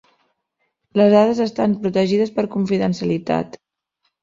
[1.01, 3.63] Les dades estan protegides per confidencialitat.